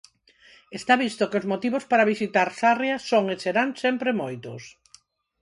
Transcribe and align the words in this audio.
Está 0.79 0.93
visto 1.05 1.27
que 1.29 1.39
os 1.41 1.49
motivos 1.51 1.83
para 1.91 2.09
visitar 2.13 2.47
Sarria 2.59 2.97
son 3.09 3.23
e 3.33 3.35
serán 3.43 3.69
sempre 3.83 4.09
moitos. 4.21 4.61